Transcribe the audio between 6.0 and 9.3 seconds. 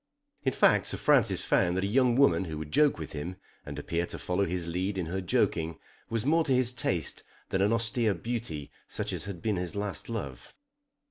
was more to his taste than an austere beauty such as